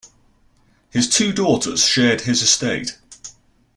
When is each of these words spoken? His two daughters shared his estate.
His 0.89 1.07
two 1.07 1.31
daughters 1.31 1.85
shared 1.85 2.21
his 2.21 2.41
estate. 2.41 2.97